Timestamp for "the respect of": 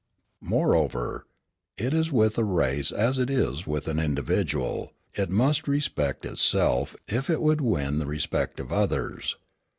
7.99-8.71